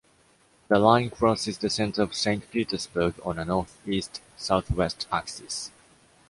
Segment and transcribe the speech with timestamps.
[0.67, 5.69] The line crosses the center of Saint Petersburg on a northeast-southwest axis.